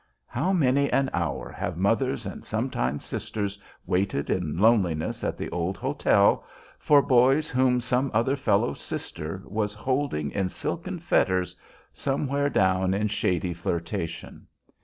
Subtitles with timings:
[0.25, 5.77] How many an hour have mothers and, sometimes, sisters waited in loneliness at the old
[5.77, 6.43] hotel
[6.79, 11.55] for boys whom some other fellow's sister was holding in silken fetters
[11.93, 14.47] somewhere down in shady "Flirtation!"